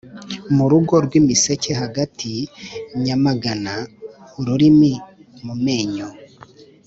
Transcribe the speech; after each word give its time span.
Mu 0.55 0.65
rugo 0.71 0.93
rw'imiseke 1.05 1.71
hagati 1.81 2.31
nyamagana-Ururimi 3.03 4.93
mu 5.45 5.53
menyo. 5.65 6.07